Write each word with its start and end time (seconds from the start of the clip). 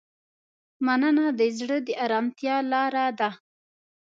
مننه 0.85 1.25
د 1.39 1.41
زړه 1.57 1.77
د 1.87 1.89
ارامتیا 2.05 2.55
لاره 2.71 3.05
ده. 3.19 3.29